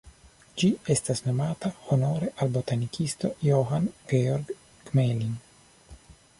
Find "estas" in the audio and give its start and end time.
0.93-1.21